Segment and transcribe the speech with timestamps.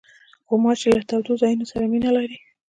[0.47, 2.37] غوماشې له تودو ځایونو سره مینه لري.